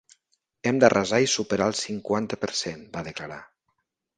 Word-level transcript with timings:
Hem 0.69 0.77
d’arrasar 0.83 1.19
i 1.25 1.29
superar 1.33 1.67
el 1.73 1.77
cinquanta 1.81 2.41
per 2.47 2.51
cent, 2.63 2.83
va 2.97 3.05
declarar. 3.11 3.39